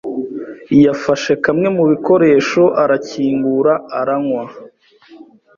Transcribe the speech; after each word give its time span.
yafashe 0.85 1.31
kamwe 1.43 1.67
mu 1.75 1.83
bikoresho, 1.91 2.63
arakingura, 2.83 3.73
aranywa. 3.99 4.43